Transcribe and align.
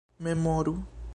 memoru 0.25 0.81